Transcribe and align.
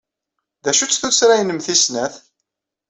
D 0.63 0.65
acu-tt 0.71 0.99
tuttra-nnem 1.01 1.59
tis 1.65 1.81
snat? 1.85 2.13